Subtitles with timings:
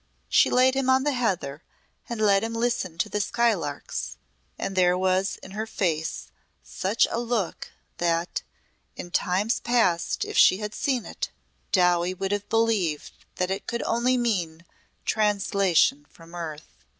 [0.29, 1.61] She laid him on the heather
[2.09, 4.17] and let him listen to the skylarks
[4.57, 6.31] and there was in her face
[6.63, 8.41] such a look, that,
[8.95, 11.29] in times past if she had seen it,
[11.71, 14.65] Dowie would have believed that it could only mean
[15.05, 16.83] translation from earth.